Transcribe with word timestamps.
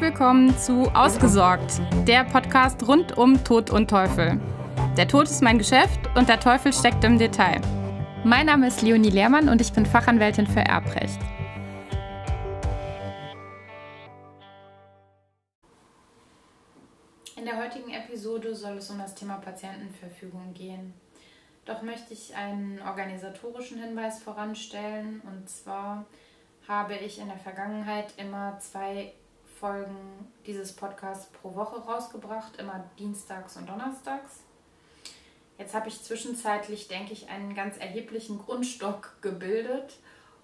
Willkommen 0.00 0.56
zu 0.56 0.84
Ausgesorgt, 0.94 1.80
der 2.06 2.22
Podcast 2.22 2.86
rund 2.86 3.18
um 3.18 3.42
Tod 3.42 3.70
und 3.70 3.90
Teufel. 3.90 4.40
Der 4.96 5.08
Tod 5.08 5.24
ist 5.24 5.42
mein 5.42 5.58
Geschäft 5.58 5.98
und 6.14 6.28
der 6.28 6.38
Teufel 6.38 6.72
steckt 6.72 7.02
im 7.02 7.18
Detail. 7.18 7.60
Mein 8.22 8.46
Name 8.46 8.68
ist 8.68 8.80
Leonie 8.82 9.10
Lehrmann 9.10 9.48
und 9.48 9.60
ich 9.60 9.72
bin 9.72 9.84
Fachanwältin 9.84 10.46
für 10.46 10.60
Erbrecht. 10.60 11.18
In 17.36 17.44
der 17.44 17.56
heutigen 17.56 17.90
Episode 17.90 18.54
soll 18.54 18.76
es 18.76 18.88
um 18.90 18.98
das 18.98 19.16
Thema 19.16 19.38
Patientenverfügung 19.38 20.54
gehen. 20.54 20.94
Doch 21.64 21.82
möchte 21.82 22.14
ich 22.14 22.36
einen 22.36 22.80
organisatorischen 22.82 23.82
Hinweis 23.82 24.22
voranstellen 24.22 25.22
und 25.26 25.50
zwar 25.50 26.06
habe 26.68 26.94
ich 26.94 27.18
in 27.18 27.26
der 27.26 27.38
Vergangenheit 27.38 28.14
immer 28.16 28.60
zwei 28.60 29.12
Folgen 29.58 30.32
dieses 30.46 30.72
Podcasts 30.72 31.26
pro 31.26 31.54
Woche 31.54 31.80
rausgebracht, 31.80 32.56
immer 32.58 32.84
dienstags 32.98 33.56
und 33.56 33.68
donnerstags. 33.68 34.40
Jetzt 35.58 35.74
habe 35.74 35.88
ich 35.88 36.02
zwischenzeitlich, 36.02 36.86
denke 36.86 37.12
ich, 37.12 37.28
einen 37.28 37.54
ganz 37.54 37.76
erheblichen 37.78 38.38
Grundstock 38.38 39.20
gebildet 39.20 39.98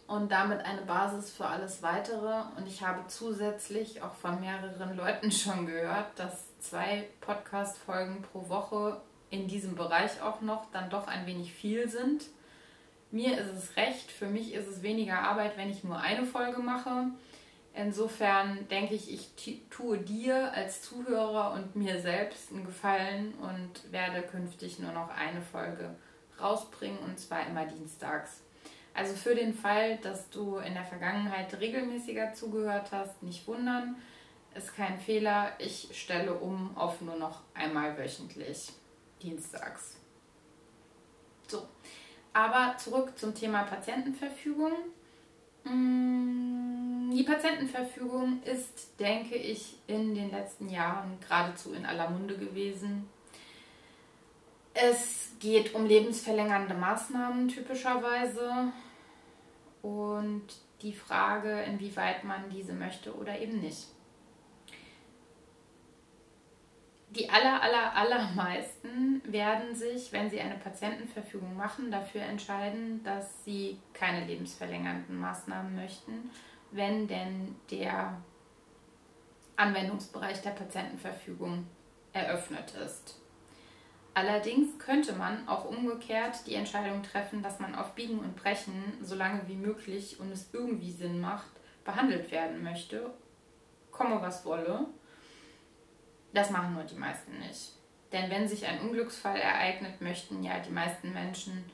und 0.08 0.32
damit 0.32 0.64
eine 0.64 0.82
Basis 0.82 1.30
für 1.30 1.46
alles 1.46 1.82
Weitere. 1.82 2.42
Und 2.56 2.66
ich 2.66 2.82
habe 2.82 3.06
zusätzlich 3.06 4.02
auch 4.02 4.14
von 4.14 4.40
mehreren 4.40 4.96
Leuten 4.96 5.30
schon 5.32 5.66
gehört, 5.66 6.18
dass 6.18 6.58
zwei 6.58 7.08
Podcast-Folgen 7.20 8.22
pro 8.22 8.48
Woche 8.48 9.00
in 9.30 9.46
diesem 9.46 9.76
Bereich 9.76 10.20
auch 10.20 10.40
noch 10.40 10.70
dann 10.72 10.90
doch 10.90 11.06
ein 11.06 11.26
wenig 11.26 11.52
viel 11.52 11.88
sind. 11.88 12.24
Mir 13.12 13.38
ist 13.38 13.52
es 13.52 13.76
recht, 13.76 14.10
für 14.10 14.26
mich 14.26 14.52
ist 14.52 14.66
es 14.66 14.82
weniger 14.82 15.20
Arbeit, 15.20 15.56
wenn 15.56 15.70
ich 15.70 15.84
nur 15.84 15.98
eine 15.98 16.26
Folge 16.26 16.60
mache. 16.60 17.06
Insofern 17.76 18.68
denke 18.68 18.94
ich, 18.94 19.12
ich 19.12 19.62
tue 19.68 19.98
dir 19.98 20.52
als 20.52 20.82
Zuhörer 20.82 21.52
und 21.54 21.74
mir 21.74 22.00
selbst 22.00 22.52
einen 22.52 22.64
Gefallen 22.64 23.34
und 23.34 23.90
werde 23.90 24.22
künftig 24.22 24.78
nur 24.78 24.92
noch 24.92 25.08
eine 25.08 25.42
Folge 25.42 25.96
rausbringen 26.40 27.00
und 27.00 27.18
zwar 27.18 27.46
immer 27.46 27.66
dienstags. 27.66 28.42
Also 28.94 29.14
für 29.14 29.34
den 29.34 29.52
Fall, 29.52 29.96
dass 29.98 30.30
du 30.30 30.58
in 30.58 30.74
der 30.74 30.84
Vergangenheit 30.84 31.52
regelmäßiger 31.58 32.32
zugehört 32.32 32.92
hast, 32.92 33.20
nicht 33.24 33.44
wundern, 33.48 33.96
ist 34.54 34.76
kein 34.76 35.00
Fehler. 35.00 35.50
Ich 35.58 35.88
stelle 35.92 36.34
um 36.34 36.76
auf 36.76 37.00
nur 37.00 37.16
noch 37.16 37.40
einmal 37.54 37.98
wöchentlich, 37.98 38.72
dienstags. 39.20 39.96
So, 41.48 41.66
aber 42.32 42.76
zurück 42.78 43.18
zum 43.18 43.34
Thema 43.34 43.64
Patientenverfügung. 43.64 44.72
Mm, 45.64 46.73
die 47.14 47.22
Patientenverfügung 47.22 48.42
ist, 48.44 48.98
denke 48.98 49.36
ich, 49.36 49.76
in 49.86 50.14
den 50.14 50.30
letzten 50.30 50.68
Jahren 50.68 51.18
geradezu 51.20 51.74
in 51.74 51.86
aller 51.86 52.10
Munde 52.10 52.36
gewesen. 52.36 53.08
Es 54.72 55.32
geht 55.38 55.74
um 55.74 55.86
lebensverlängernde 55.86 56.74
Maßnahmen 56.74 57.48
typischerweise 57.48 58.72
und 59.82 60.42
die 60.82 60.92
Frage, 60.92 61.62
inwieweit 61.62 62.24
man 62.24 62.50
diese 62.50 62.72
möchte 62.72 63.14
oder 63.14 63.38
eben 63.38 63.60
nicht. 63.60 63.86
Die 67.10 67.30
aller, 67.30 67.62
aller, 67.62 67.94
allermeisten 67.94 69.22
werden 69.24 69.74
sich, 69.74 70.10
wenn 70.12 70.30
sie 70.30 70.40
eine 70.40 70.56
Patientenverfügung 70.56 71.56
machen, 71.56 71.92
dafür 71.92 72.22
entscheiden, 72.22 73.04
dass 73.04 73.44
sie 73.44 73.78
keine 73.92 74.26
lebensverlängernden 74.26 75.16
Maßnahmen 75.16 75.76
möchten, 75.76 76.30
wenn 76.74 77.06
denn 77.06 77.54
der 77.70 78.20
Anwendungsbereich 79.56 80.42
der 80.42 80.50
Patientenverfügung 80.50 81.66
eröffnet 82.12 82.74
ist. 82.74 83.20
Allerdings 84.14 84.78
könnte 84.78 85.12
man 85.14 85.48
auch 85.48 85.64
umgekehrt 85.64 86.46
die 86.46 86.54
Entscheidung 86.54 87.02
treffen, 87.02 87.42
dass 87.42 87.58
man 87.58 87.74
auf 87.74 87.94
Biegen 87.94 88.20
und 88.20 88.36
Brechen, 88.36 88.98
so 89.02 89.14
lange 89.16 89.48
wie 89.48 89.56
möglich 89.56 90.20
und 90.20 90.30
es 90.30 90.50
irgendwie 90.52 90.92
Sinn 90.92 91.20
macht, 91.20 91.50
behandelt 91.84 92.30
werden 92.30 92.62
möchte, 92.62 93.10
komme 93.90 94.20
was 94.22 94.44
wolle 94.44 94.86
das 96.34 96.50
machen 96.50 96.74
nur 96.74 96.82
die 96.82 96.96
meisten 96.96 97.38
nicht. 97.38 97.72
Denn 98.12 98.28
wenn 98.28 98.48
sich 98.48 98.66
ein 98.66 98.80
Unglücksfall 98.80 99.38
ereignet, 99.38 100.00
möchten 100.00 100.42
ja 100.42 100.58
die 100.58 100.72
meisten 100.72 101.12
Menschen 101.12 101.64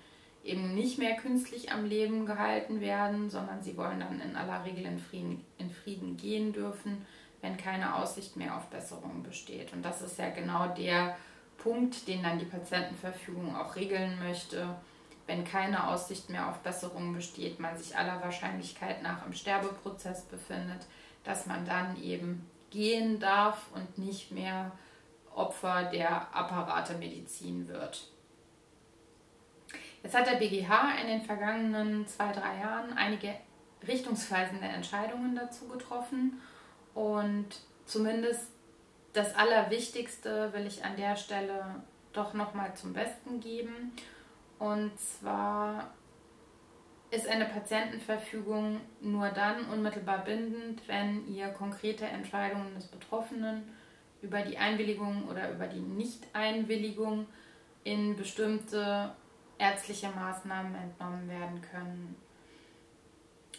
eben 0.42 0.74
nicht 0.74 0.98
mehr 0.98 1.16
künstlich 1.16 1.72
am 1.72 1.84
Leben 1.84 2.26
gehalten 2.26 2.80
werden, 2.80 3.28
sondern 3.30 3.62
sie 3.62 3.76
wollen 3.76 4.00
dann 4.00 4.20
in 4.20 4.36
aller 4.36 4.64
Regel 4.64 4.86
in 4.86 4.98
Frieden, 4.98 5.44
in 5.58 5.70
Frieden 5.70 6.16
gehen 6.16 6.52
dürfen, 6.52 7.04
wenn 7.42 7.56
keine 7.56 7.96
Aussicht 7.96 8.36
mehr 8.36 8.56
auf 8.56 8.66
Besserung 8.66 9.22
besteht. 9.22 9.72
Und 9.72 9.82
das 9.82 10.02
ist 10.02 10.18
ja 10.18 10.30
genau 10.30 10.68
der 10.68 11.16
Punkt, 11.58 12.08
den 12.08 12.22
dann 12.22 12.38
die 12.38 12.46
Patientenverfügung 12.46 13.54
auch 13.54 13.76
regeln 13.76 14.18
möchte. 14.18 14.74
Wenn 15.26 15.44
keine 15.44 15.88
Aussicht 15.88 16.30
mehr 16.30 16.48
auf 16.48 16.58
Besserung 16.58 17.14
besteht, 17.14 17.60
man 17.60 17.76
sich 17.76 17.96
aller 17.96 18.20
Wahrscheinlichkeit 18.20 19.02
nach 19.02 19.24
im 19.26 19.32
Sterbeprozess 19.32 20.24
befindet, 20.24 20.86
dass 21.22 21.46
man 21.46 21.64
dann 21.66 22.02
eben 22.02 22.46
gehen 22.70 23.20
darf 23.20 23.66
und 23.74 23.98
nicht 23.98 24.32
mehr 24.32 24.72
Opfer 25.34 25.84
der 25.84 26.34
Apparatemedizin 26.34 27.68
wird. 27.68 28.08
Jetzt 30.02 30.14
hat 30.14 30.26
der 30.26 30.36
BGH 30.36 31.00
in 31.02 31.08
den 31.08 31.20
vergangenen 31.20 32.06
zwei, 32.06 32.32
drei 32.32 32.58
Jahren 32.60 32.92
einige 32.94 33.34
richtungsweisende 33.86 34.66
Entscheidungen 34.66 35.34
dazu 35.34 35.68
getroffen 35.68 36.40
und 36.94 37.48
zumindest 37.86 38.50
das 39.12 39.34
Allerwichtigste 39.34 40.52
will 40.52 40.66
ich 40.66 40.84
an 40.84 40.96
der 40.96 41.16
Stelle 41.16 41.82
doch 42.12 42.34
nochmal 42.34 42.74
zum 42.74 42.92
Besten 42.92 43.40
geben. 43.40 43.92
Und 44.58 44.98
zwar 44.98 45.90
ist 47.10 47.28
eine 47.28 47.46
Patientenverfügung 47.46 48.80
nur 49.00 49.30
dann 49.30 49.64
unmittelbar 49.70 50.24
bindend, 50.24 50.86
wenn 50.86 51.26
ihr 51.26 51.48
konkrete 51.48 52.04
Entscheidungen 52.04 52.74
des 52.74 52.86
Betroffenen 52.86 53.62
über 54.22 54.42
die 54.42 54.58
Einwilligung 54.58 55.26
oder 55.28 55.50
über 55.50 55.66
die 55.66 55.80
Nicht-Einwilligung 55.80 57.26
in 57.82 58.16
bestimmte 58.16 59.12
ärztliche 59.60 60.08
Maßnahmen 60.08 60.74
entnommen 60.74 61.28
werden 61.28 61.60
können. 61.60 62.16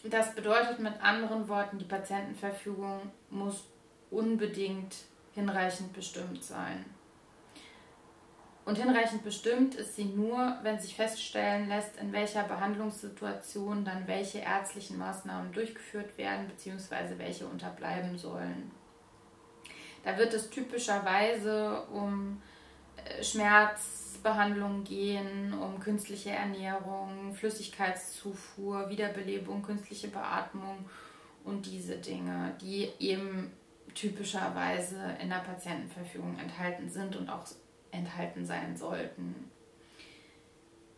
Das 0.03 0.33
bedeutet 0.33 0.79
mit 0.79 1.01
anderen 1.01 1.47
Worten, 1.47 1.77
die 1.77 1.85
Patientenverfügung 1.85 3.11
muss 3.29 3.67
unbedingt 4.09 4.95
hinreichend 5.33 5.93
bestimmt 5.93 6.43
sein. 6.43 6.85
Und 8.65 8.77
hinreichend 8.77 9.23
bestimmt 9.23 9.75
ist 9.75 9.95
sie 9.95 10.05
nur, 10.05 10.57
wenn 10.61 10.79
sich 10.79 10.95
feststellen 10.95 11.67
lässt, 11.67 11.97
in 11.97 12.13
welcher 12.13 12.43
Behandlungssituation 12.43 13.83
dann 13.85 14.07
welche 14.07 14.39
ärztlichen 14.39 14.97
Maßnahmen 14.97 15.51
durchgeführt 15.51 16.17
werden 16.17 16.47
bzw. 16.47 17.17
welche 17.17 17.45
unterbleiben 17.45 18.17
sollen. 18.17 18.71
Da 20.03 20.17
wird 20.17 20.33
es 20.33 20.49
typischerweise 20.49 21.81
um 21.91 22.41
Schmerzbehandlung 23.21 24.83
gehen, 24.83 25.53
um 25.53 25.79
künstliche 25.79 26.31
Ernährung, 26.31 27.33
Flüssigkeitszufuhr, 27.33 28.89
Wiederbelebung, 28.89 29.61
künstliche 29.61 30.07
Beatmung 30.07 30.89
und 31.43 31.65
diese 31.65 31.97
Dinge, 31.97 32.55
die 32.61 32.89
eben 32.99 33.51
typischerweise 33.93 35.17
in 35.21 35.29
der 35.29 35.37
Patientenverfügung 35.37 36.37
enthalten 36.39 36.89
sind 36.89 37.15
und 37.15 37.29
auch 37.29 37.45
enthalten 37.91 38.45
sein 38.45 38.77
sollten. 38.77 39.51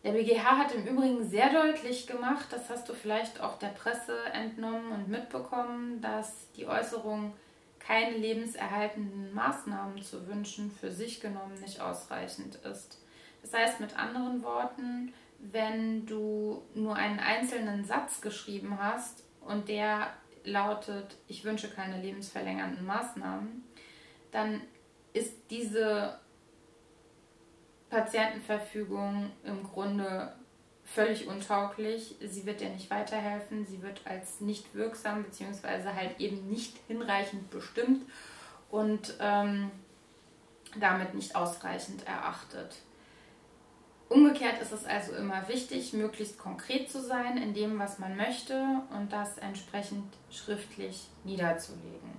Der 0.04 0.12
BGH 0.12 0.58
hat 0.58 0.74
im 0.74 0.86
Übrigen 0.86 1.26
sehr 1.26 1.50
deutlich 1.50 2.06
gemacht, 2.06 2.46
das 2.50 2.68
hast 2.68 2.88
du 2.88 2.92
vielleicht 2.92 3.40
auch 3.40 3.58
der 3.58 3.68
Presse 3.68 4.14
entnommen 4.34 4.92
und 4.92 5.08
mitbekommen, 5.08 6.02
dass 6.02 6.52
die 6.52 6.66
Äußerung, 6.66 7.32
keine 7.86 8.16
lebenserhaltenden 8.16 9.34
Maßnahmen 9.34 10.02
zu 10.02 10.26
wünschen, 10.26 10.70
für 10.70 10.90
sich 10.90 11.20
genommen 11.20 11.60
nicht 11.60 11.80
ausreichend 11.80 12.56
ist. 12.56 13.00
Das 13.42 13.52
heißt 13.52 13.80
mit 13.80 13.98
anderen 13.98 14.42
Worten, 14.42 15.12
wenn 15.38 16.06
du 16.06 16.62
nur 16.74 16.96
einen 16.96 17.18
einzelnen 17.18 17.84
Satz 17.84 18.22
geschrieben 18.22 18.78
hast 18.80 19.24
und 19.42 19.68
der 19.68 20.14
lautet, 20.44 21.16
ich 21.28 21.44
wünsche 21.44 21.68
keine 21.70 22.00
lebensverlängernden 22.00 22.86
Maßnahmen, 22.86 23.64
dann 24.30 24.62
ist 25.12 25.36
diese 25.50 26.18
Patientenverfügung 27.90 29.30
im 29.44 29.62
Grunde 29.62 30.34
völlig 30.84 31.26
untauglich. 31.26 32.16
Sie 32.20 32.46
wird 32.46 32.60
dir 32.60 32.68
nicht 32.68 32.90
weiterhelfen. 32.90 33.66
Sie 33.66 33.82
wird 33.82 34.02
als 34.04 34.40
nicht 34.40 34.74
wirksam 34.74 35.24
bzw. 35.24 35.88
halt 35.94 36.20
eben 36.20 36.48
nicht 36.48 36.76
hinreichend 36.86 37.50
bestimmt 37.50 38.04
und 38.70 39.14
ähm, 39.20 39.70
damit 40.78 41.14
nicht 41.14 41.36
ausreichend 41.36 42.06
erachtet. 42.06 42.76
Umgekehrt 44.08 44.60
ist 44.60 44.72
es 44.72 44.84
also 44.84 45.12
immer 45.14 45.48
wichtig, 45.48 45.92
möglichst 45.92 46.38
konkret 46.38 46.90
zu 46.90 47.00
sein 47.02 47.38
in 47.38 47.54
dem, 47.54 47.78
was 47.78 47.98
man 47.98 48.16
möchte 48.16 48.82
und 48.90 49.12
das 49.12 49.38
entsprechend 49.38 50.12
schriftlich 50.30 51.08
niederzulegen. 51.24 52.12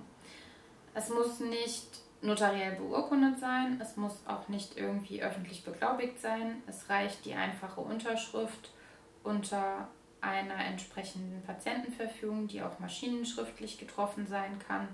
Es 0.94 1.10
muss 1.10 1.40
nicht 1.40 2.00
notariell 2.26 2.76
beurkundet 2.76 3.38
sein, 3.38 3.78
es 3.80 3.96
muss 3.96 4.22
auch 4.26 4.48
nicht 4.48 4.76
irgendwie 4.76 5.22
öffentlich 5.22 5.64
beglaubigt 5.64 6.20
sein. 6.20 6.62
Es 6.66 6.88
reicht 6.90 7.24
die 7.24 7.34
einfache 7.34 7.80
Unterschrift 7.80 8.72
unter 9.22 9.88
einer 10.20 10.64
entsprechenden 10.64 11.42
Patientenverfügung, 11.42 12.48
die 12.48 12.62
auch 12.62 12.78
maschinenschriftlich 12.78 13.78
getroffen 13.78 14.26
sein 14.26 14.58
kann. 14.66 14.88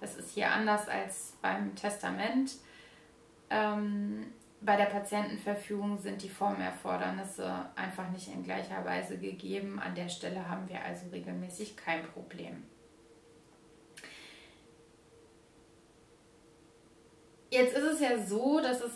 Das 0.00 0.16
ist 0.16 0.34
hier 0.34 0.50
anders 0.50 0.88
als 0.88 1.36
beim 1.40 1.74
Testament. 1.76 2.56
Ähm, 3.50 4.32
bei 4.60 4.76
der 4.76 4.86
Patientenverfügung 4.86 5.98
sind 5.98 6.22
die 6.22 6.28
Formerfordernisse 6.28 7.66
einfach 7.76 8.08
nicht 8.10 8.28
in 8.28 8.44
gleicher 8.44 8.84
Weise 8.84 9.18
gegeben. 9.18 9.80
An 9.80 9.94
der 9.94 10.08
Stelle 10.08 10.48
haben 10.48 10.68
wir 10.68 10.82
also 10.84 11.08
regelmäßig 11.10 11.76
kein 11.76 12.04
Problem. 12.04 12.62
Jetzt 17.52 17.76
ist 17.76 17.84
es 17.84 18.00
ja 18.00 18.18
so, 18.18 18.60
dass 18.60 18.80
es 18.80 18.92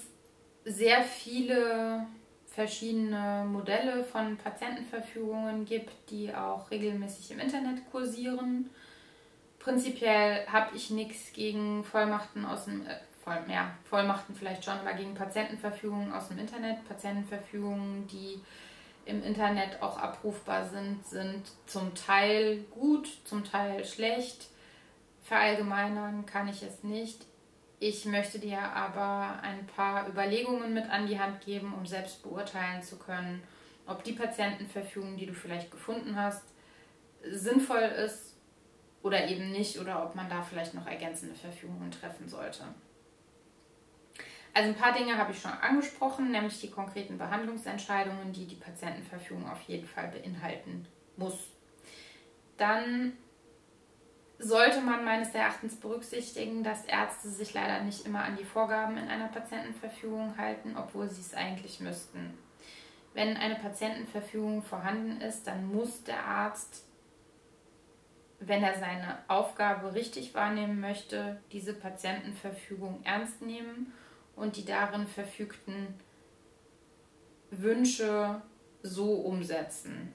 sehr 0.65 1.03
viele 1.03 2.07
verschiedene 2.47 3.45
Modelle 3.47 4.03
von 4.03 4.39
Patientenverfügungen 4.39 5.67
gibt, 5.67 5.93
die 6.09 6.35
auch 6.35 6.71
regelmäßig 6.71 7.33
im 7.33 7.41
Internet 7.41 7.91
kursieren. 7.91 8.71
Prinzipiell 9.59 10.47
habe 10.47 10.75
ich 10.75 10.89
nichts 10.89 11.35
gegen 11.35 11.85
Vollmachten 11.85 12.47
aus 12.47 12.65
dem, 12.65 12.87
äh, 12.87 12.95
Voll, 13.23 13.45
ja, 13.49 13.73
Vollmachten 13.91 14.35
vielleicht 14.35 14.65
schon, 14.65 14.79
aber 14.79 14.95
gegen 14.95 15.13
Patientenverfügungen 15.13 16.15
aus 16.15 16.29
dem 16.29 16.39
Internet. 16.39 16.89
Patientenverfügungen, 16.89 18.07
die 18.07 18.41
im 19.05 19.23
Internet 19.23 19.83
auch 19.83 19.99
abrufbar 19.99 20.65
sind, 20.65 21.07
sind 21.07 21.43
zum 21.67 21.95
Teil 21.95 22.65
gut, 22.71 23.07
zum 23.25 23.45
Teil 23.45 23.85
schlecht. 23.85 24.49
Verallgemeinern 25.25 26.25
kann 26.25 26.49
ich 26.49 26.63
es 26.63 26.83
nicht. 26.85 27.27
Ich 27.79 28.07
möchte 28.07 28.39
dir 28.39 28.59
aber 28.59 29.41
ein 29.43 29.67
paar 29.67 30.09
Überlegungen 30.09 30.73
mit 30.73 30.89
an 30.89 31.07
die 31.07 31.19
Hand 31.19 31.45
geben, 31.45 31.75
um 31.75 31.85
selbst 31.85 32.23
beurteilen 32.23 32.83
zu 32.83 32.97
können, 32.97 33.43
ob 33.87 34.03
die 34.03 34.13
Patientenverfügung, 34.13 35.17
die 35.17 35.27
du 35.27 35.35
vielleicht 35.35 35.71
gefunden 35.71 36.17
hast, 36.17 36.43
sinnvoll 37.23 37.83
ist 37.83 38.35
oder 39.03 39.29
eben 39.29 39.53
nicht 39.53 39.79
oder 39.79 40.05
ob 40.05 40.15
man 40.15 40.29
da 40.31 40.43
vielleicht 40.43 40.75
noch 40.75 40.87
ergänzende 40.87 41.35
Verfügungen 41.35 41.91
treffen 41.91 42.29
sollte. 42.29 42.65
Also 44.55 44.71
ein 44.71 44.75
paar 44.75 44.95
Dinge 44.95 45.19
habe 45.19 45.33
ich 45.33 45.39
schon 45.39 45.53
angesprochen, 45.53 46.31
nämlich 46.31 46.59
die 46.63 46.71
konkreten 46.71 47.19
Behandlungsentscheidungen, 47.19 48.33
die 48.33 48.47
die 48.47 48.55
Patientenverfügung 48.55 49.47
auf 49.51 49.61
jeden 49.69 49.87
Fall 49.87 50.09
beinhalten 50.09 50.87
muss. 51.19 51.51
Dann 52.57 53.13
sollte 54.39 54.81
man 54.81 55.05
meines 55.05 55.35
Erachtens 55.35 55.77
berücksichtigen, 55.77 56.63
dass 56.63 56.85
Ärzte 56.85 57.29
sich 57.29 57.55
leider 57.55 57.81
nicht 57.81 58.05
immer 58.07 58.23
an 58.23 58.37
die 58.37 58.45
Vorgaben 58.45 58.99
in 58.99 59.09
einer 59.09 59.29
Patientenverfügung 59.29 60.37
halten, 60.37 60.77
obwohl 60.77 61.09
sie 61.09 61.23
es 61.23 61.35
eigentlich 61.35 61.81
müssten. 61.81 62.37
Wenn 63.15 63.37
eine 63.37 63.57
Patientenverfügung 63.57 64.63
vorhanden 64.63 65.23
ist, 65.23 65.47
dann 65.47 65.67
muss 65.67 66.05
der 66.05 66.23
Arzt, 66.23 66.85
wenn 68.41 68.63
er 68.63 68.79
seine 68.79 69.19
Aufgabe 69.29 69.95
richtig 69.95 70.35
wahrnehmen 70.35 70.81
möchte, 70.81 71.41
diese 71.51 71.73
Patientenverfügung 71.73 73.01
ernst 73.05 73.41
nehmen 73.41 73.95
und 74.35 74.57
die 74.57 74.67
darin 74.67 75.07
verfügten 75.07 75.99
Wünsche 77.51 78.43
so 78.83 79.15
umsetzen. 79.15 80.13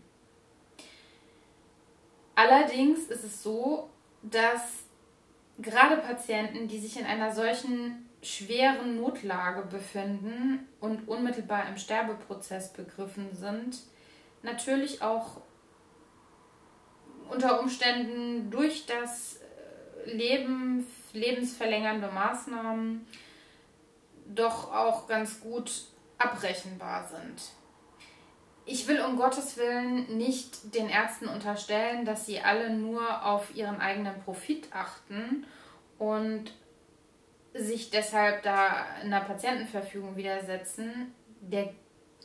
Allerdings 2.35 3.07
ist 3.07 3.24
es 3.24 3.44
so, 3.44 3.90
dass 4.23 4.83
gerade 5.59 5.97
Patienten, 5.97 6.68
die 6.68 6.79
sich 6.79 7.00
in 7.00 7.06
einer 7.06 7.31
solchen 7.31 8.09
schweren 8.21 8.97
Notlage 8.97 9.63
befinden 9.63 10.68
und 10.79 11.07
unmittelbar 11.07 11.68
im 11.68 11.77
Sterbeprozess 11.77 12.71
begriffen 12.73 13.35
sind, 13.35 13.79
natürlich 14.44 15.01
auch 15.01 15.41
unter 17.29 17.59
Umständen 17.59 18.51
durch 18.51 18.85
das 18.85 19.38
äh, 20.06 20.12
Leben, 20.12 20.85
lebensverlängernde 21.13 22.09
Maßnahmen 22.09 23.07
doch 24.27 24.71
auch 24.74 25.07
ganz 25.07 25.39
gut 25.41 25.85
abrechenbar 26.17 27.07
sind 27.07 27.41
ich 28.66 28.88
will 28.88 29.02
um 29.02 29.18
Gottes 29.18 29.58
Willen 29.58 30.18
nicht 30.18 30.75
den 30.75 30.90
Ärzten 30.90 31.28
unterstellen, 31.28 32.06
dass 32.06 32.25
sie 32.25 32.42
alle 32.42 32.69
nur 32.69 33.25
auf 33.25 33.56
ihren 33.56 33.81
eigenen 33.81 34.22
Profit 34.22 34.69
achten 34.72 35.46
und 35.98 36.54
sich 37.54 37.90
deshalb 37.90 38.44
da 38.44 38.86
in 39.04 39.13
einer 39.13 39.25
Patientenverfügung 39.25 40.16
widersetzen. 40.16 41.13
Der 41.42 41.69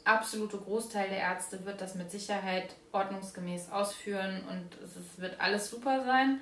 absolute 0.04 0.58
Großteil 0.58 1.08
der 1.08 1.18
Ärzte 1.18 1.64
wird 1.64 1.80
das 1.80 1.94
mit 1.94 2.10
Sicherheit 2.10 2.76
ordnungsgemäß 2.92 3.72
ausführen 3.72 4.44
und 4.48 4.76
es 4.82 5.18
wird 5.18 5.40
alles 5.40 5.70
super 5.70 6.04
sein. 6.04 6.40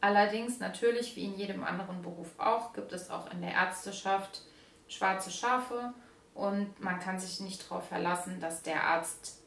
Allerdings 0.00 0.60
natürlich, 0.60 1.16
wie 1.16 1.24
in 1.24 1.36
jedem 1.36 1.64
anderen 1.64 2.02
Beruf 2.02 2.28
auch, 2.38 2.72
gibt 2.72 2.92
es 2.92 3.10
auch 3.10 3.32
in 3.32 3.40
der 3.40 3.52
Ärzteschaft 3.52 4.42
schwarze 4.88 5.30
Schafe 5.30 5.92
und 6.38 6.80
man 6.80 7.00
kann 7.00 7.18
sich 7.18 7.40
nicht 7.40 7.68
darauf 7.68 7.88
verlassen, 7.88 8.38
dass 8.40 8.62
der 8.62 8.84
Arzt, 8.84 9.42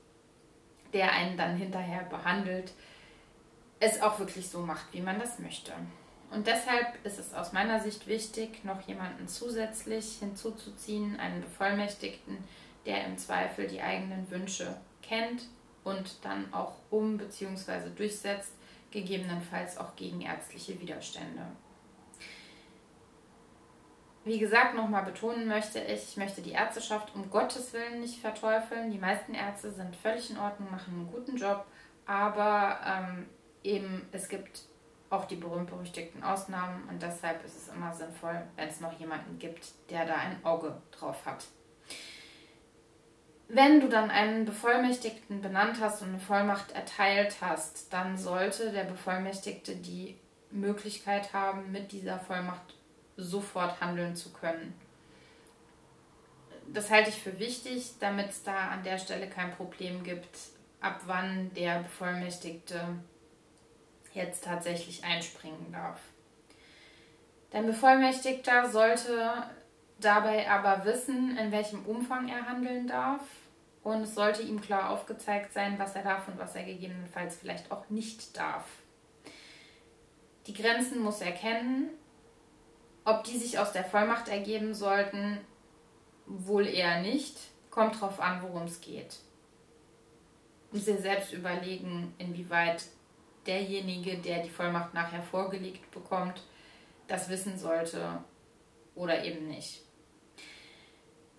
der 0.92 1.14
einen 1.14 1.38
dann 1.38 1.56
hinterher 1.56 2.04
behandelt, 2.04 2.74
es 3.80 4.02
auch 4.02 4.20
wirklich 4.20 4.50
so 4.50 4.60
macht, 4.60 4.88
wie 4.92 5.00
man 5.00 5.18
das 5.18 5.40
möchte. 5.40 5.72
Und 6.32 6.48
deshalb 6.48 7.04
ist 7.06 7.18
es 7.18 7.34
aus 7.34 7.54
meiner 7.54 7.80
Sicht 7.80 8.08
wichtig, 8.08 8.66
noch 8.66 8.82
jemanden 8.82 9.30
zusätzlich 9.30 10.18
hinzuzuziehen, 10.20 11.18
einen 11.18 11.42
Bevollmächtigten, 11.42 12.38
der 12.86 13.06
im 13.06 13.18
Zweifel 13.18 13.68
die 13.68 13.82
eigenen 13.82 14.30
Wünsche 14.30 14.76
kennt 15.02 15.48
und 15.86 16.24
dann 16.26 16.54
auch 16.54 16.76
um 16.90 17.18
bzw. 17.18 17.90
durchsetzt, 17.96 18.52
gegebenenfalls 18.92 19.78
auch 19.78 19.96
gegen 19.96 20.20
ärztliche 20.20 20.80
Widerstände. 20.82 21.44
Wie 24.24 24.38
gesagt, 24.38 24.76
nochmal 24.76 25.04
betonen 25.04 25.48
möchte 25.48 25.80
ich, 25.80 26.10
ich 26.10 26.18
möchte 26.18 26.42
die 26.42 26.52
Ärzteschaft 26.52 27.16
um 27.16 27.32
Gottes 27.32 27.74
Willen 27.74 28.02
nicht 28.02 28.22
verteufeln. 28.22 28.92
Die 28.92 29.00
meisten 29.00 29.34
Ärzte 29.34 29.72
sind 29.72 29.96
völlig 29.96 30.30
in 30.30 30.38
Ordnung, 30.38 30.70
machen 30.70 30.94
einen 30.94 31.12
guten 31.12 31.38
Job, 31.38 31.66
aber 32.06 32.80
ähm, 32.86 33.28
eben 33.64 34.08
es 34.12 34.30
gibt 34.30 34.66
auch 35.10 35.26
die 35.26 35.36
berühmt-berüchtigten 35.36 36.24
Ausnahmen 36.24 36.88
und 36.88 37.02
deshalb 37.02 37.44
ist 37.44 37.58
es 37.58 37.68
immer 37.68 37.94
sinnvoll, 37.94 38.44
wenn 38.56 38.70
es 38.70 38.80
noch 38.80 38.98
jemanden 39.00 39.40
gibt, 39.40 39.74
der 39.90 40.06
da 40.06 40.16
ein 40.16 40.46
Auge 40.46 40.78
drauf 40.92 41.26
hat. 41.26 41.46
Wenn 43.50 43.82
du 43.82 43.90
dann 43.90 44.10
einen 44.10 44.46
Bevollmächtigten 44.46 45.42
benannt 45.42 45.80
hast 45.82 46.04
und 46.04 46.10
eine 46.10 46.20
Vollmacht 46.20 46.72
erteilt 46.72 47.38
hast, 47.42 47.92
dann 47.92 48.18
sollte 48.18 48.72
der 48.72 48.86
Bevollmächtigte 48.86 49.76
die 49.76 50.18
Möglichkeit 50.52 51.34
haben, 51.34 51.72
mit 51.72 51.92
dieser 51.92 52.20
Vollmacht 52.20 52.76
sofort 53.24 53.80
handeln 53.82 54.16
zu 54.16 54.32
können. 54.32 54.74
Das 56.68 56.90
halte 56.90 57.10
ich 57.10 57.22
für 57.22 57.40
wichtig, 57.40 57.94
damit 58.00 58.30
es 58.30 58.44
da 58.44 58.70
an 58.70 58.84
der 58.84 58.98
Stelle 58.98 59.28
kein 59.28 59.52
Problem 59.52 60.04
gibt, 60.04 60.38
ab 60.80 61.02
wann 61.06 61.54
der 61.54 61.80
Bevollmächtigte 61.80 62.80
jetzt 64.14 64.44
tatsächlich 64.44 65.04
einspringen 65.04 65.72
darf. 65.72 66.00
Dein 67.52 67.68
Bevollmächtigter 67.68 68.70
sollte 68.70 69.44
dabei 70.00 70.50
aber 70.50 70.86
wissen, 70.86 71.38
in 71.38 71.52
welchem 71.52 71.86
Umfang 71.86 72.30
er 72.30 72.48
handeln 72.48 72.88
darf 72.88 73.22
und 73.84 74.04
es 74.04 74.16
sollte 74.16 74.42
ihm 74.42 74.62
klar 74.62 74.90
aufgezeigt 74.90 75.54
sein, 75.54 75.78
was 75.78 75.96
er 75.96 76.04
darf 76.04 76.28
und 76.28 76.38
was 76.40 76.56
er 76.56 76.64
gegebenenfalls 76.64 77.36
vielleicht 77.36 77.72
auch 77.72 77.90
nicht 77.90 78.38
darf. 78.38 78.66
Die 80.48 80.54
Grenzen 80.54 81.02
muss 81.02 81.22
er 81.22 81.32
kennen 81.32 81.90
ob 83.06 83.24
die 83.24 83.38
sich 83.38 83.58
aus 83.60 83.72
der 83.72 83.84
Vollmacht 83.84 84.28
ergeben 84.28 84.74
sollten, 84.74 85.40
wohl 86.26 86.68
eher 86.68 87.02
nicht. 87.02 87.38
Kommt 87.70 88.00
drauf 88.00 88.20
an, 88.20 88.42
worum 88.42 88.64
es 88.64 88.82
geht. 88.82 89.18
Muss 90.72 90.88
ihr 90.88 90.98
selbst 90.98 91.34
überlegen, 91.34 92.14
inwieweit 92.18 92.84
derjenige, 93.46 94.18
der 94.18 94.44
die 94.44 94.50
Vollmacht 94.50 94.94
nachher 94.94 95.22
vorgelegt 95.22 95.90
bekommt, 95.92 96.44
das 97.08 97.30
wissen 97.30 97.58
sollte 97.58 98.24
oder 98.96 99.24
eben 99.24 99.48
nicht. 99.48 99.82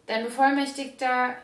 Dein 0.07 0.25
Bevollmächtigter 0.25 1.37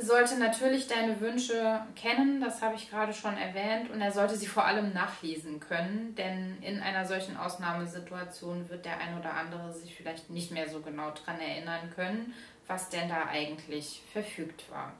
sollte 0.00 0.38
natürlich 0.38 0.86
deine 0.86 1.20
Wünsche 1.20 1.80
kennen, 1.96 2.40
das 2.40 2.62
habe 2.62 2.76
ich 2.76 2.90
gerade 2.90 3.12
schon 3.12 3.36
erwähnt, 3.36 3.90
und 3.90 4.00
er 4.00 4.12
sollte 4.12 4.36
sie 4.36 4.46
vor 4.46 4.64
allem 4.64 4.92
nachlesen 4.92 5.60
können, 5.60 6.14
denn 6.14 6.62
in 6.62 6.80
einer 6.80 7.04
solchen 7.04 7.36
Ausnahmesituation 7.36 8.68
wird 8.70 8.84
der 8.84 8.98
ein 8.98 9.18
oder 9.18 9.34
andere 9.34 9.72
sich 9.72 9.94
vielleicht 9.94 10.30
nicht 10.30 10.52
mehr 10.52 10.68
so 10.68 10.80
genau 10.80 11.10
daran 11.10 11.40
erinnern 11.40 11.92
können, 11.94 12.34
was 12.66 12.88
denn 12.88 13.08
da 13.08 13.26
eigentlich 13.26 14.02
verfügt 14.12 14.70
war. 14.70 14.92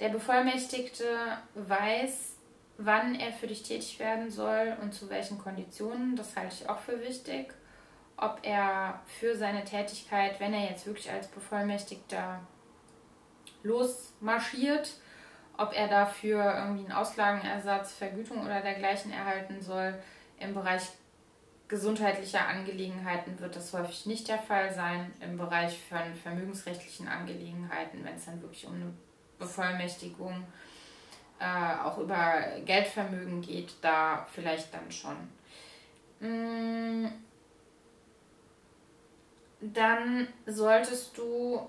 Der 0.00 0.10
Bevollmächtigte 0.10 1.04
weiß, 1.54 2.36
wann 2.78 3.16
er 3.16 3.32
für 3.32 3.48
dich 3.48 3.64
tätig 3.64 3.98
werden 3.98 4.30
soll 4.30 4.76
und 4.80 4.94
zu 4.94 5.10
welchen 5.10 5.38
Konditionen. 5.38 6.14
Das 6.14 6.36
halte 6.36 6.54
ich 6.54 6.68
auch 6.68 6.78
für 6.78 7.00
wichtig. 7.00 7.52
Ob 8.16 8.38
er 8.42 9.00
für 9.06 9.36
seine 9.36 9.64
Tätigkeit, 9.64 10.38
wenn 10.40 10.54
er 10.54 10.70
jetzt 10.70 10.86
wirklich 10.86 11.10
als 11.10 11.26
Bevollmächtigter 11.28 12.40
losmarschiert, 13.62 14.94
ob 15.56 15.72
er 15.74 15.88
dafür 15.88 16.54
irgendwie 16.56 16.84
einen 16.84 16.92
Auslagenersatz, 16.92 17.92
Vergütung 17.92 18.44
oder 18.44 18.60
dergleichen 18.60 19.12
erhalten 19.12 19.60
soll. 19.60 19.94
Im 20.38 20.54
Bereich 20.54 20.82
gesundheitlicher 21.66 22.46
Angelegenheiten 22.46 23.38
wird 23.38 23.56
das 23.56 23.72
häufig 23.72 24.06
nicht 24.06 24.28
der 24.28 24.38
Fall 24.38 24.72
sein. 24.72 25.12
Im 25.20 25.36
Bereich 25.36 25.78
von 25.88 26.14
vermögensrechtlichen 26.22 27.08
Angelegenheiten, 27.08 28.04
wenn 28.04 28.16
es 28.16 28.24
dann 28.24 28.40
wirklich 28.40 28.66
um 28.66 28.74
eine 28.74 28.92
Bevollmächtigung 29.38 30.46
äh, 31.38 31.84
auch 31.84 31.98
über 31.98 32.42
Geldvermögen 32.64 33.42
geht, 33.42 33.74
da 33.82 34.26
vielleicht 34.32 34.72
dann 34.74 34.90
schon. 34.90 35.16
Mm. 36.20 37.08
Dann 39.60 40.28
solltest 40.46 41.18
du 41.18 41.68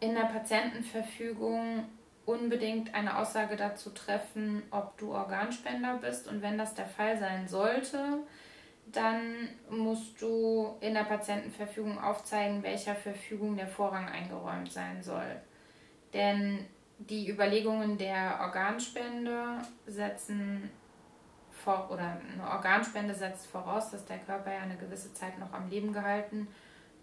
in 0.00 0.14
der 0.14 0.22
Patientenverfügung 0.22 1.84
unbedingt 2.26 2.94
eine 2.94 3.18
Aussage 3.18 3.56
dazu 3.56 3.90
treffen, 3.90 4.62
ob 4.70 4.96
du 4.98 5.12
Organspender 5.12 5.98
bist. 5.98 6.28
Und 6.28 6.42
wenn 6.42 6.58
das 6.58 6.74
der 6.74 6.86
Fall 6.86 7.18
sein 7.18 7.48
sollte, 7.48 8.18
dann 8.86 9.48
musst 9.68 10.20
du 10.20 10.76
in 10.80 10.94
der 10.94 11.04
Patientenverfügung 11.04 11.98
aufzeigen, 11.98 12.62
welcher 12.62 12.94
Verfügung 12.94 13.56
der 13.56 13.68
Vorrang 13.68 14.08
eingeräumt 14.08 14.72
sein 14.72 15.02
soll. 15.02 15.40
Denn 16.12 16.66
die 16.98 17.30
Überlegungen 17.30 17.98
der 17.98 18.38
Organspende 18.40 19.58
setzen 19.86 20.70
vor, 21.50 21.90
oder 21.90 22.18
eine 22.32 22.50
Organspende 22.50 23.14
setzt 23.14 23.46
voraus, 23.46 23.90
dass 23.90 24.04
der 24.06 24.18
Körper 24.18 24.52
ja 24.52 24.60
eine 24.60 24.76
gewisse 24.76 25.12
Zeit 25.12 25.38
noch 25.38 25.52
am 25.52 25.68
Leben 25.68 25.92
gehalten 25.92 26.48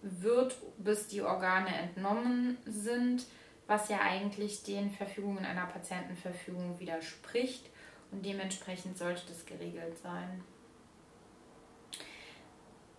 wird, 0.01 0.55
bis 0.77 1.07
die 1.07 1.21
Organe 1.21 1.75
entnommen 1.75 2.57
sind 2.65 3.25
was 3.67 3.89
ja 3.89 3.99
eigentlich 3.99 4.63
den 4.63 4.89
Verfügungen 4.89 5.45
einer 5.45 5.65
Patientenverfügung 5.65 6.79
widerspricht 6.79 7.69
und 8.11 8.25
dementsprechend 8.25 8.97
sollte 8.97 9.27
das 9.27 9.45
geregelt 9.45 9.97
sein. 10.01 10.43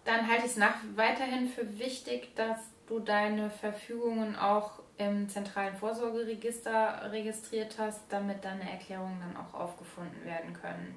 Dann 0.05 0.29
halte 0.29 0.45
ich 0.45 0.53
es 0.53 0.57
nach, 0.57 0.77
weiterhin 0.95 1.49
für 1.49 1.79
wichtig, 1.79 2.35
dass 2.35 2.59
du 2.87 3.01
deine 3.01 3.51
Verfügungen 3.51 4.37
auch 4.37 4.81
im 4.97 5.29
zentralen 5.29 5.77
Vorsorgeregister 5.77 7.11
registriert 7.13 7.79
hast, 7.79 8.03
damit 8.09 8.45
deine 8.45 8.71
Erklärungen 8.71 9.21
dann 9.21 9.37
auch 9.37 9.55
aufgefunden 9.55 10.25
werden 10.25 10.53
können. 10.55 10.97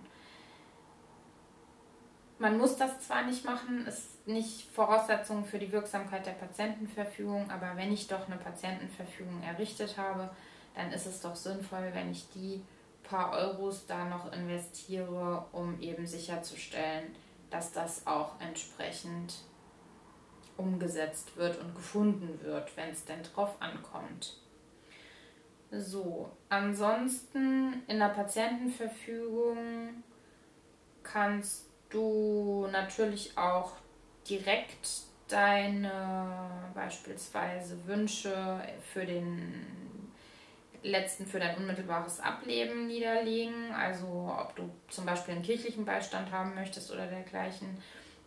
Man 2.41 2.57
muss 2.57 2.75
das 2.75 2.99
zwar 3.01 3.21
nicht 3.21 3.45
machen, 3.45 3.85
ist 3.85 4.27
nicht 4.27 4.67
Voraussetzung 4.71 5.45
für 5.45 5.59
die 5.59 5.71
Wirksamkeit 5.71 6.25
der 6.25 6.31
Patientenverfügung, 6.31 7.51
aber 7.51 7.77
wenn 7.77 7.93
ich 7.93 8.07
doch 8.07 8.25
eine 8.25 8.37
Patientenverfügung 8.37 9.43
errichtet 9.43 9.95
habe, 9.95 10.27
dann 10.73 10.91
ist 10.91 11.05
es 11.05 11.21
doch 11.21 11.35
sinnvoll, 11.35 11.91
wenn 11.93 12.09
ich 12.09 12.27
die 12.31 12.63
paar 13.03 13.33
Euros 13.33 13.85
da 13.85 14.05
noch 14.05 14.33
investiere, 14.33 15.45
um 15.51 15.79
eben 15.81 16.07
sicherzustellen, 16.07 17.13
dass 17.51 17.73
das 17.73 18.07
auch 18.07 18.41
entsprechend 18.41 19.35
umgesetzt 20.57 21.37
wird 21.37 21.61
und 21.61 21.75
gefunden 21.75 22.39
wird, 22.41 22.75
wenn 22.75 22.89
es 22.89 23.05
denn 23.05 23.21
drauf 23.21 23.55
ankommt. 23.59 24.39
So, 25.69 26.31
ansonsten 26.49 27.83
in 27.87 27.99
der 27.99 28.09
Patientenverfügung 28.09 30.03
kannst 31.03 31.70
du 31.91 32.67
natürlich 32.71 33.37
auch 33.37 33.73
direkt 34.27 35.03
deine 35.27 36.71
beispielsweise 36.73 37.85
Wünsche 37.87 38.61
für 38.91 39.05
den 39.05 39.81
letzten, 40.83 41.25
für 41.25 41.39
dein 41.39 41.57
unmittelbares 41.57 42.19
Ableben 42.19 42.87
niederlegen. 42.87 43.73
Also 43.73 44.35
ob 44.37 44.55
du 44.55 44.69
zum 44.89 45.05
Beispiel 45.05 45.35
einen 45.35 45.43
kirchlichen 45.43 45.85
Beistand 45.85 46.31
haben 46.31 46.55
möchtest 46.55 46.91
oder 46.91 47.07
dergleichen. 47.07 47.77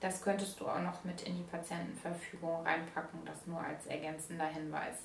Das 0.00 0.22
könntest 0.22 0.60
du 0.60 0.66
auch 0.66 0.80
noch 0.80 1.04
mit 1.04 1.22
in 1.22 1.36
die 1.36 1.44
Patientenverfügung 1.44 2.62
reinpacken, 2.66 3.20
das 3.24 3.46
nur 3.46 3.60
als 3.60 3.86
ergänzender 3.86 4.46
Hinweis. 4.46 4.98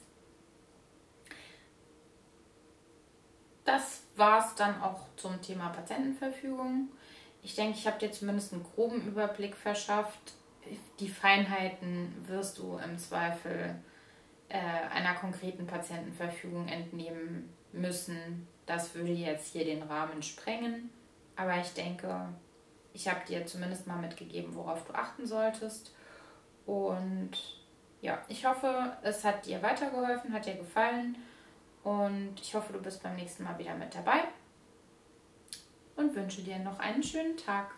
Das 3.63 4.03
war 4.15 4.45
es 4.45 4.55
dann 4.55 4.81
auch 4.81 5.01
zum 5.15 5.41
Thema 5.41 5.69
Patientenverfügung. 5.69 6.89
Ich 7.41 7.55
denke, 7.55 7.77
ich 7.77 7.87
habe 7.87 7.99
dir 7.99 8.11
zumindest 8.11 8.53
einen 8.53 8.63
groben 8.63 9.07
Überblick 9.07 9.55
verschafft. 9.55 10.33
Die 10.99 11.09
Feinheiten 11.09 12.13
wirst 12.27 12.57
du 12.57 12.77
im 12.77 12.97
Zweifel 12.97 13.75
äh, 14.49 14.57
einer 14.57 15.15
konkreten 15.15 15.65
Patientenverfügung 15.65 16.67
entnehmen 16.67 17.49
müssen. 17.71 18.47
Das 18.65 18.93
würde 18.93 19.11
jetzt 19.11 19.53
hier 19.53 19.65
den 19.65 19.83
Rahmen 19.83 20.21
sprengen. 20.21 20.89
Aber 21.35 21.57
ich 21.57 21.73
denke, 21.73 22.27
ich 22.93 23.07
habe 23.07 23.25
dir 23.25 23.45
zumindest 23.45 23.87
mal 23.87 23.97
mitgegeben, 23.97 24.53
worauf 24.55 24.85
du 24.85 24.93
achten 24.93 25.25
solltest. 25.25 25.93
Und 26.65 27.31
ja, 28.01 28.21
ich 28.27 28.45
hoffe, 28.45 28.97
es 29.01 29.23
hat 29.23 29.45
dir 29.45 29.61
weitergeholfen, 29.61 30.33
hat 30.33 30.45
dir 30.45 30.55
gefallen. 30.55 31.17
Und 31.83 32.35
ich 32.41 32.53
hoffe, 32.53 32.73
du 32.73 32.81
bist 32.81 33.01
beim 33.01 33.15
nächsten 33.15 33.43
Mal 33.43 33.57
wieder 33.57 33.73
mit 33.75 33.95
dabei 33.95 34.23
und 35.99 36.15
wünsche 36.15 36.41
dir 36.41 36.57
noch 36.59 36.79
einen 36.79 37.03
schönen 37.03 37.35
Tag. 37.35 37.71